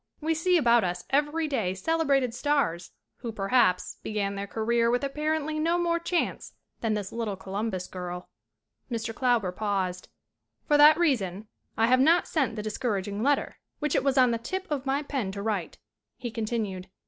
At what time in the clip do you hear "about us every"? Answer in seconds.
0.57-1.47